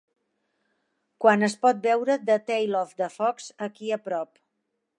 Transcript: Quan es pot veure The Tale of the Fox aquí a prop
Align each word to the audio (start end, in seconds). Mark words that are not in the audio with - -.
Quan 1.25 1.47
es 1.49 1.55
pot 1.65 1.83
veure 1.83 2.15
The 2.31 2.37
Tale 2.47 2.79
of 2.81 2.95
the 3.03 3.11
Fox 3.19 3.51
aquí 3.67 3.93
a 3.99 4.01
prop 4.09 4.41